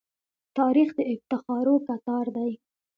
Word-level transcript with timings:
تاریخ 0.57 0.89
د 0.97 0.99
افتخارو 1.13 1.75
کتار 1.87 2.25
دی. 2.35 2.51